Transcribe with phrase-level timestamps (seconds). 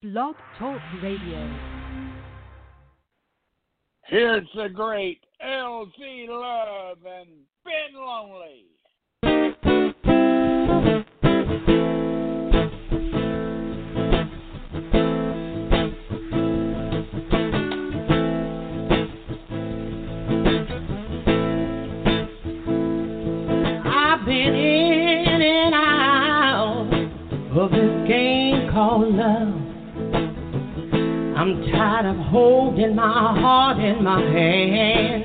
[0.00, 1.58] Blog Talk Radio.
[4.06, 7.28] Here's the great LZ Love and
[7.64, 8.66] Been Lonely.
[23.84, 26.88] I've been in and out
[27.56, 29.57] of this game called love.
[31.38, 35.24] I'm tired of holding my heart in my hand.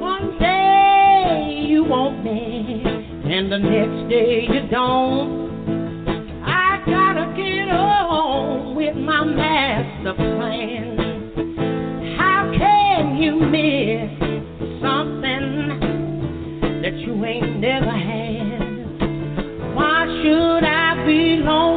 [0.00, 2.82] One day you want me,
[3.24, 6.44] and the next day you don't.
[6.44, 10.98] I gotta get on with my master plan.
[12.18, 14.10] How can you miss
[14.82, 15.54] something?
[16.84, 18.60] that you ain't never had.
[19.74, 21.73] Why should I be lonely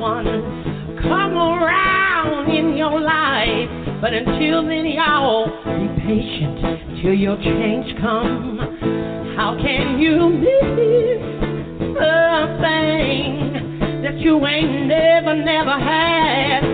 [0.00, 3.68] the right one come around in your life,
[4.00, 8.58] but until then, y'all be patient till your change come.
[9.36, 11.40] How can you miss?
[12.00, 16.69] something that you ain't never, never had.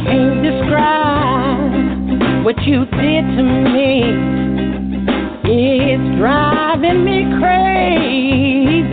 [0.00, 1.72] can't describe
[2.44, 4.02] what you did to me.
[5.44, 8.92] It's driving me crazy.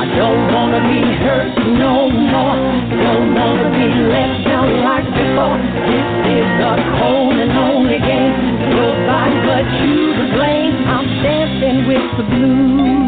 [0.00, 2.56] I don't wanna be hurt no more.
[2.92, 5.58] Don't wanna be let down like before.
[5.88, 8.34] This is a cold and lonely game.
[8.76, 10.74] Nobody but you to blame.
[10.86, 13.00] I'm dancing with the blues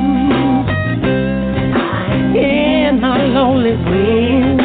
[2.35, 4.62] in a lonely wind.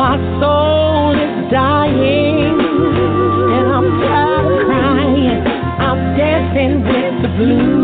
[0.00, 5.46] My soul is dying, and I'm tired of crying.
[5.78, 7.79] I'm dancing with the blues.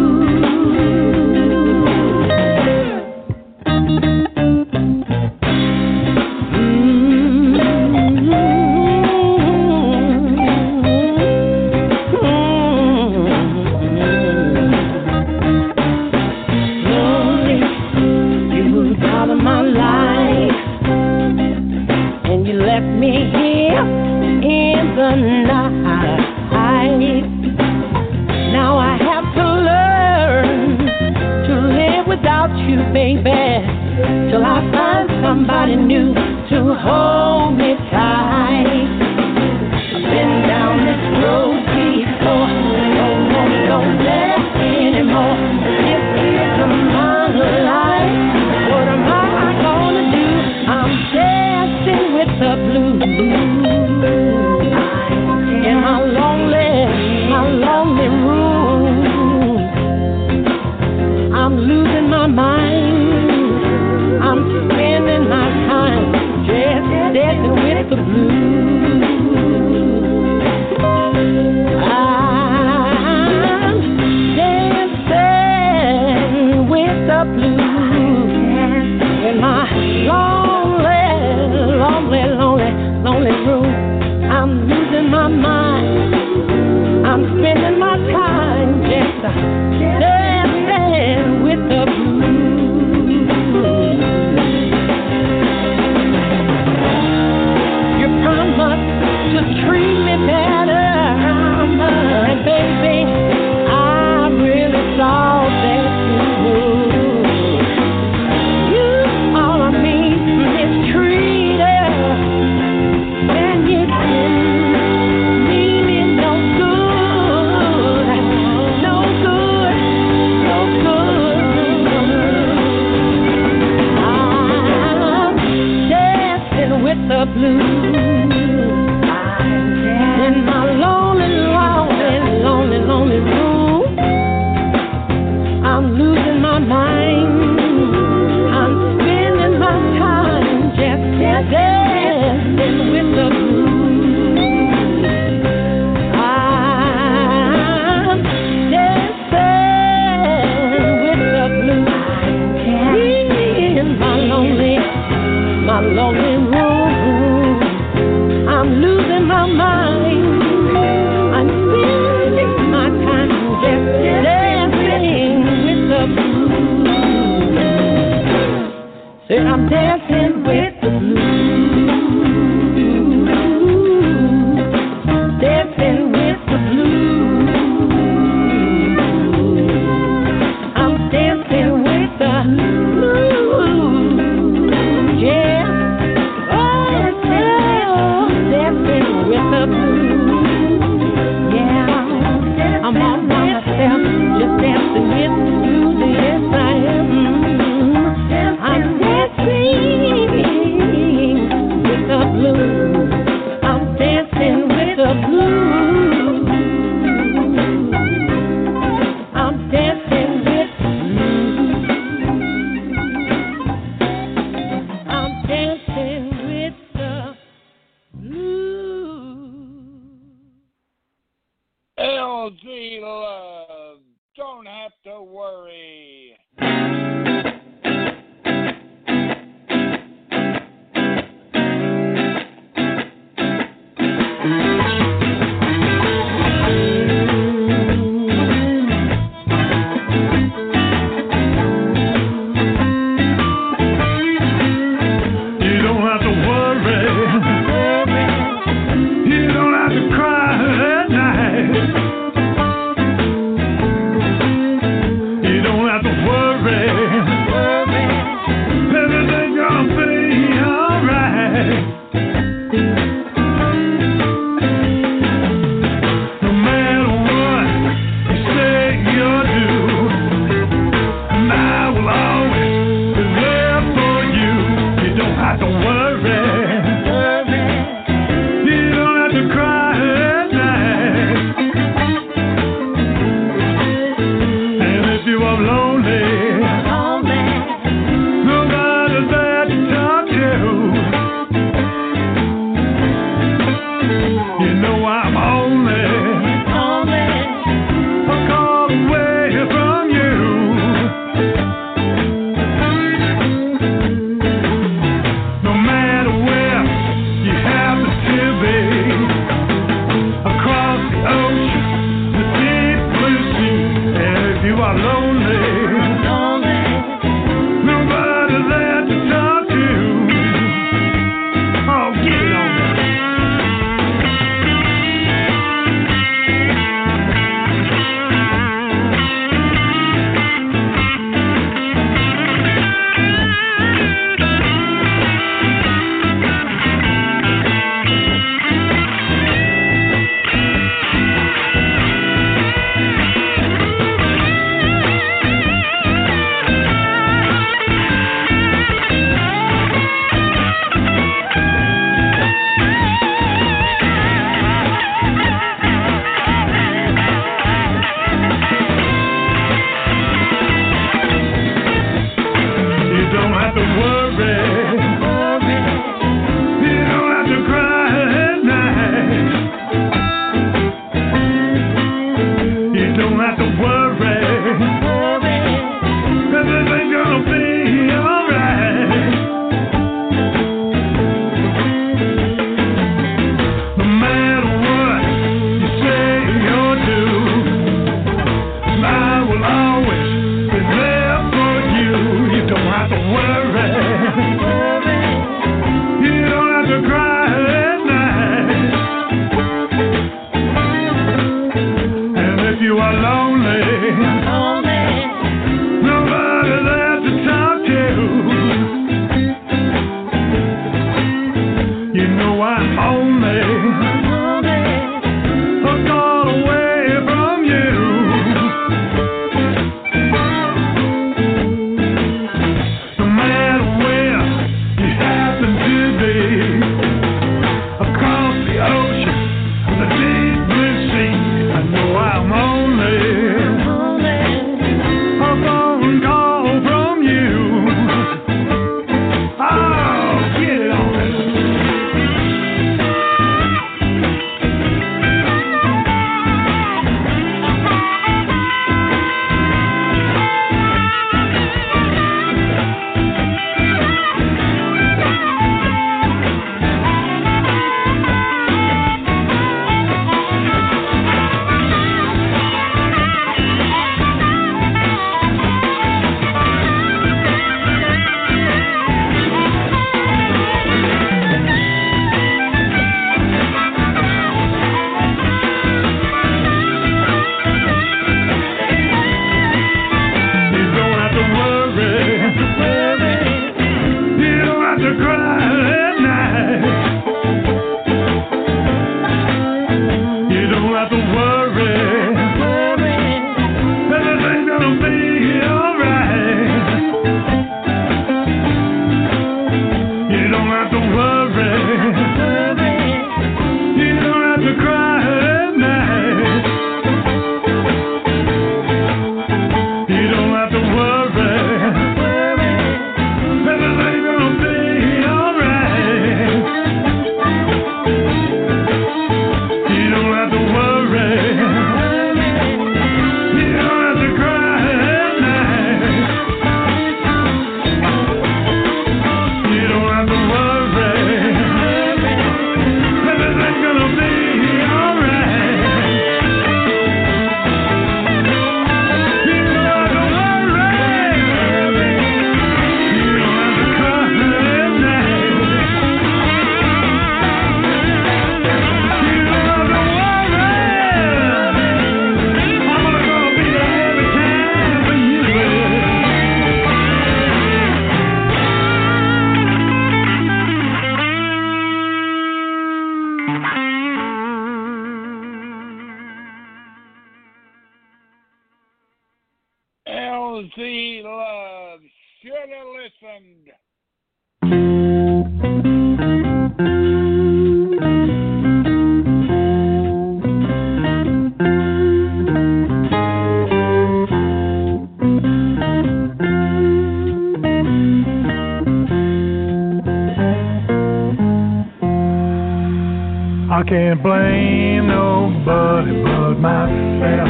[593.89, 597.49] Can't blame nobody but myself.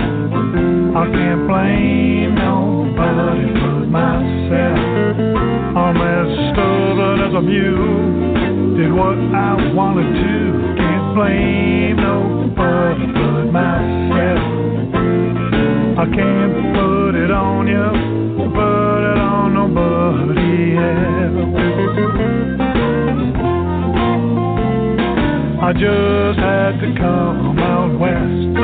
[0.97, 4.79] I can't blame nobody but myself.
[5.77, 8.77] I'm as stubborn as a mule.
[8.77, 10.77] Did what I wanted to.
[10.77, 14.45] Can't blame nobody but myself.
[15.97, 17.89] I can't put it on you,
[18.53, 21.16] put it on nobody else.
[25.67, 28.55] I just had to come out west.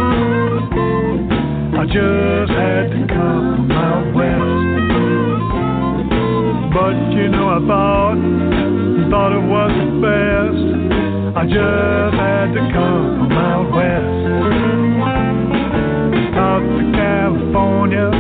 [1.74, 4.38] I just had to come out west.
[6.72, 8.22] But you know, I thought,
[9.10, 10.62] thought it was the best.
[11.34, 14.22] I just had to come out west.
[16.38, 18.14] Out to California,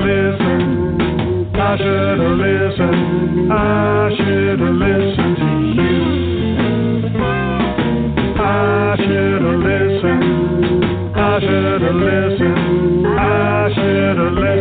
[0.00, 1.54] have.
[1.54, 3.52] I should have listened.
[3.52, 5.94] I should have listened to you.
[8.40, 10.24] I should have listened.
[11.16, 13.06] I should have listened.
[13.06, 14.57] I should have listened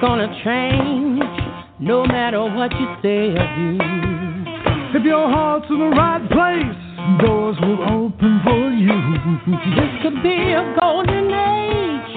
[0.00, 1.22] gonna change
[1.80, 3.78] no matter what you say or do.
[4.98, 6.78] If your heart's in the right place,
[7.20, 8.94] doors will open for you.
[9.74, 12.10] This could be a golden age,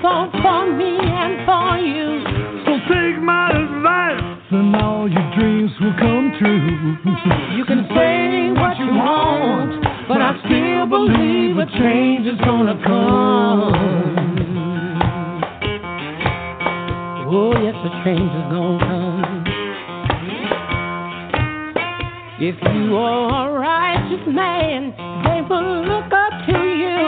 [0.00, 2.22] both for me and for you.
[2.66, 6.96] So take my advice, and all your dreams will come true.
[7.56, 13.33] You can say what you want, but I still believe a change is gonna come.
[22.96, 24.92] are a righteous man,
[25.24, 27.00] they will look up to you.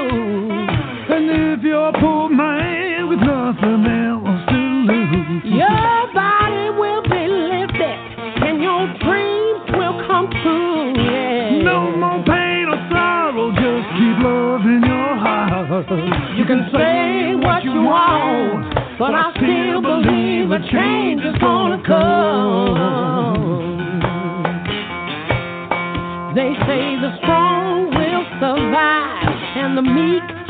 [1.08, 7.24] And if you're a poor man with nothing else to lose, your body will be
[7.28, 7.98] lifted
[8.46, 10.94] and your dreams will come true.
[10.96, 11.62] Yeah.
[11.62, 16.36] No more pain or sorrow, just keep love in your heart.
[16.36, 23.15] You can say what you want, but I still believe a change is gonna come.
[26.66, 30.45] say the strong will survive and the meek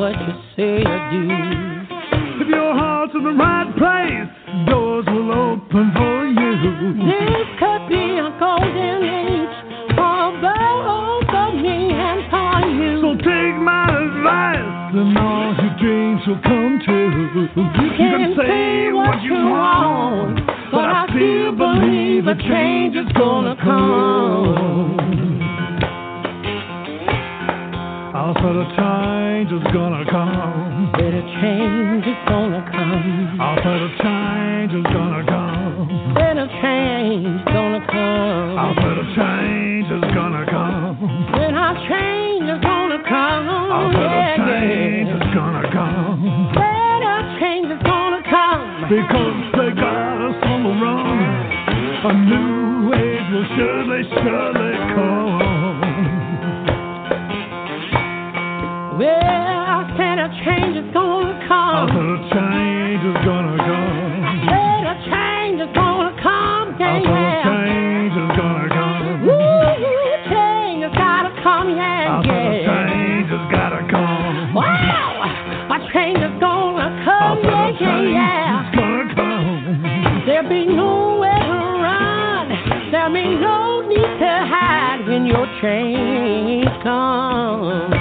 [0.00, 0.34] what you
[85.60, 87.92] change comes.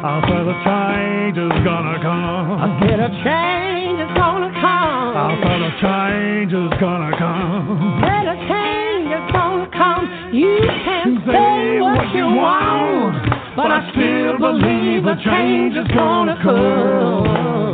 [0.00, 2.58] I said a change is gonna come.
[2.58, 5.14] I said a change is gonna come.
[5.14, 8.02] I said a change is gonna come.
[8.02, 10.04] Said a change is gonna come.
[10.34, 17.68] You can say what you want, but I still believe a change is gonna come.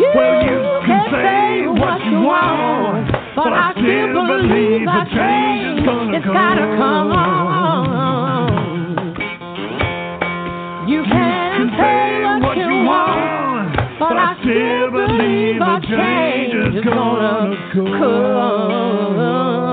[0.00, 2.83] You Well, you can can say what you want,
[3.36, 5.80] but I still believe a change
[6.16, 7.10] is gotta come.
[10.88, 13.76] You can say what you want.
[13.98, 19.63] But I still believe a change is gonna come.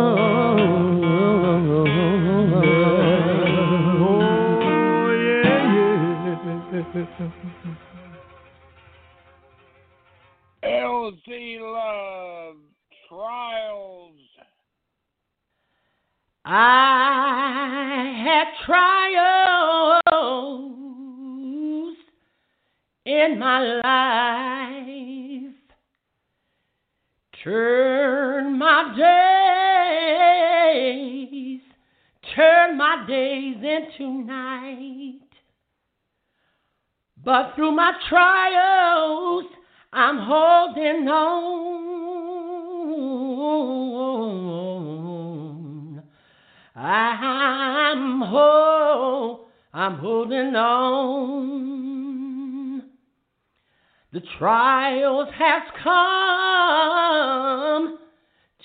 [16.53, 20.03] I had trials
[23.05, 25.55] in my life.
[27.41, 28.93] Turn my
[30.75, 31.61] days,
[32.35, 35.19] turn my days into night.
[37.23, 39.45] But through my trials,
[39.93, 41.70] I'm holding on.
[46.81, 52.01] I'm ho- I'm holding on.
[54.11, 56.79] The trials has come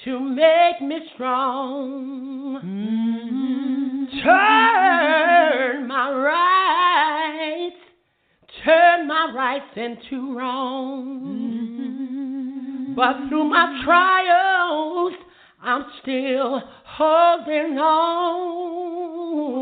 [0.05, 2.61] to make me strong.
[2.65, 4.07] Mm-hmm.
[4.25, 7.77] Turn my rights,
[8.65, 11.21] turn my rights into wrong.
[11.23, 12.95] Mm-hmm.
[12.95, 15.13] But through my trials,
[15.67, 18.37] I'm still holding on.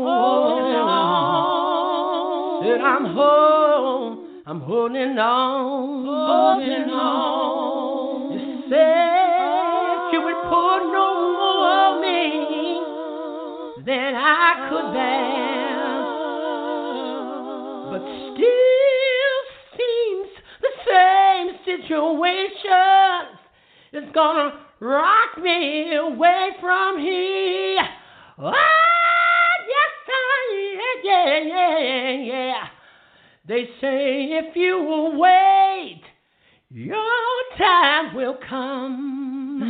[0.05, 2.63] Holding on.
[2.63, 6.05] Said I'm hold, I'm holding on.
[6.05, 8.33] Holding on.
[8.33, 12.77] You said you would pour no more on me
[13.83, 16.05] than I could bear,
[17.89, 19.41] but still
[19.73, 20.29] seems
[20.61, 23.25] the same situation
[23.91, 27.87] is gonna rock me away from here.
[28.37, 28.53] Ah,
[29.67, 29.91] yes,
[31.03, 32.67] yeah, yeah, yeah, yeah.
[33.47, 36.01] They say if you will wait,
[36.69, 39.61] your time will come.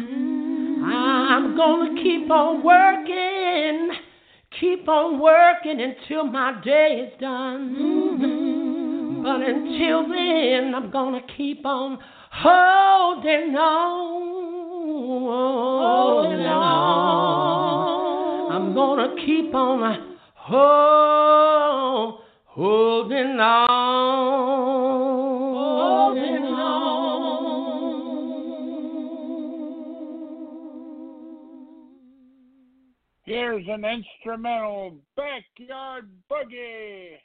[0.85, 3.91] I'm gonna keep on working,
[4.59, 9.23] keep on working until my day is done.
[9.23, 11.97] But until then, I'm gonna keep on
[12.31, 14.34] holding on.
[15.27, 16.85] Oh, holding on.
[18.51, 23.67] I'm gonna keep on hold, holding on.
[25.55, 26.85] Holding on.
[33.25, 37.17] Here's an instrumental backyard boogie.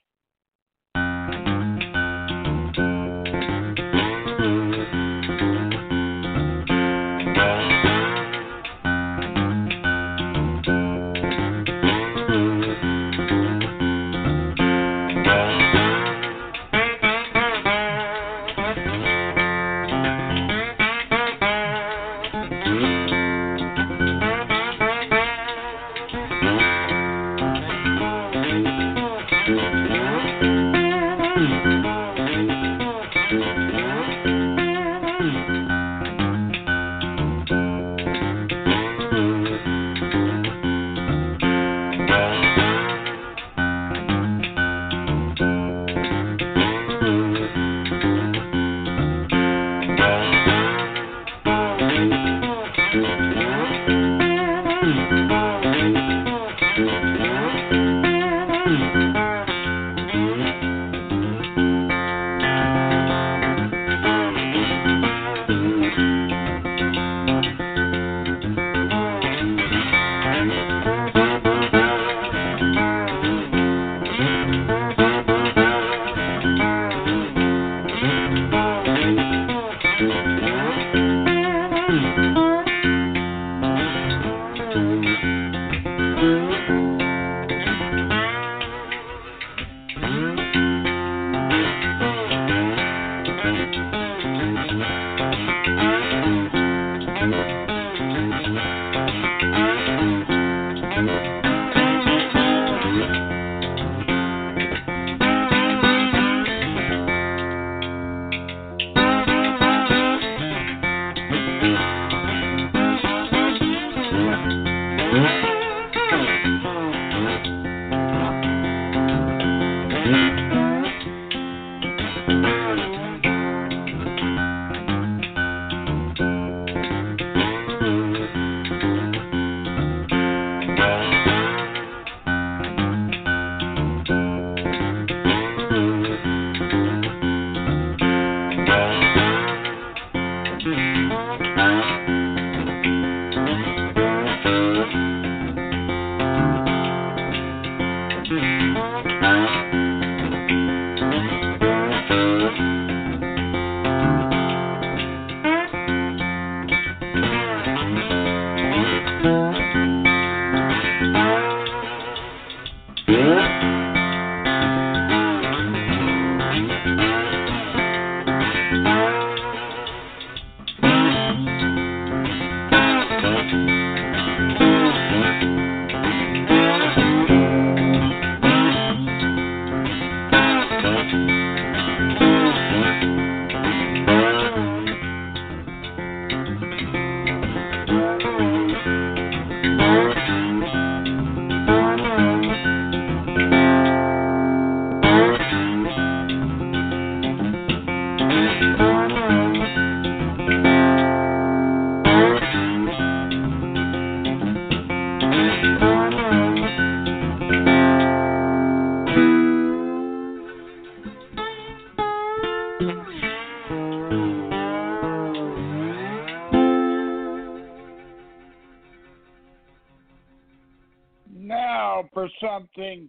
[163.11, 163.90] Yeah.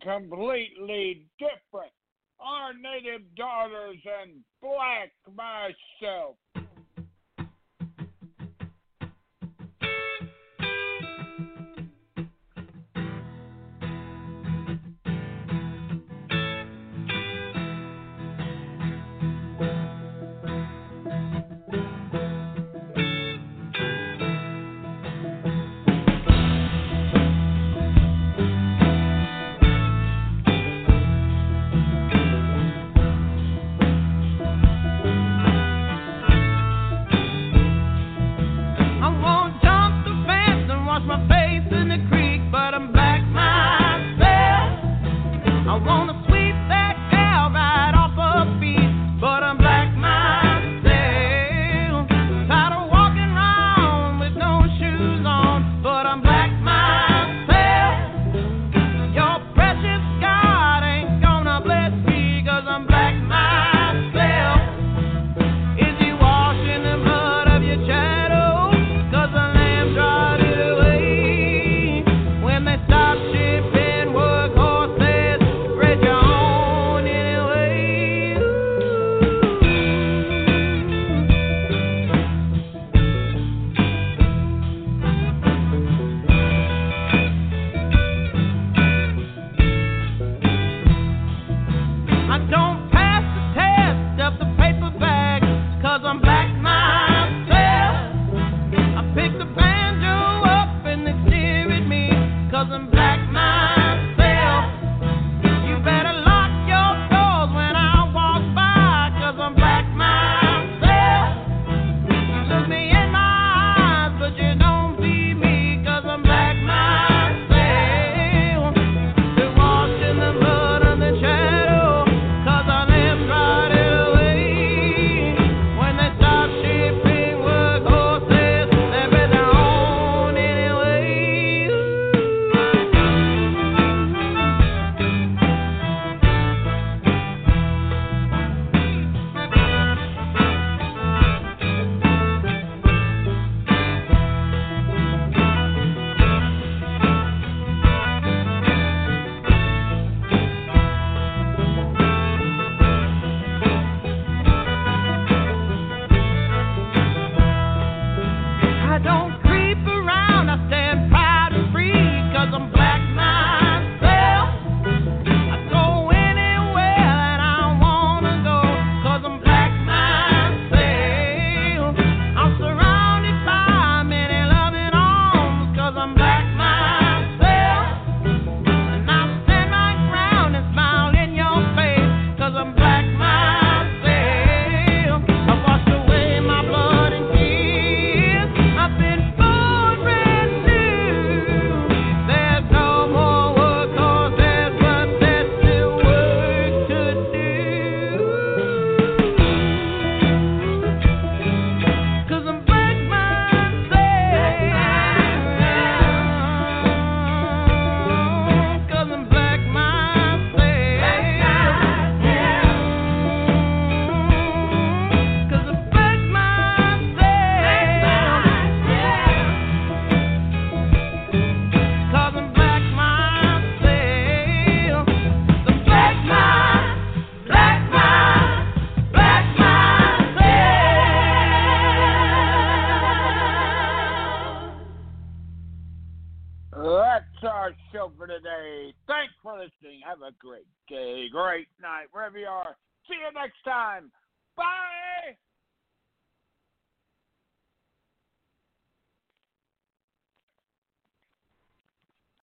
[0.06, 0.30] Something